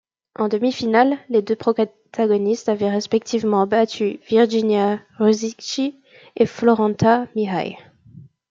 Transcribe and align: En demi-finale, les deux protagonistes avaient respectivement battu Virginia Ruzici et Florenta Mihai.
En 0.33 0.47
demi-finale, 0.47 1.19
les 1.29 1.43
deux 1.43 1.55
protagonistes 1.55 2.69
avaient 2.69 2.89
respectivement 2.89 3.67
battu 3.67 4.19
Virginia 4.27 4.97
Ruzici 5.19 6.01
et 6.35 6.47
Florenta 6.47 7.27
Mihai. 7.35 7.77